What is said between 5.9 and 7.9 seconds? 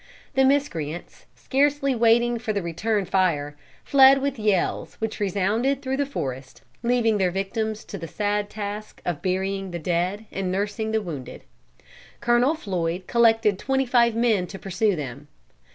the forest, leaving their victims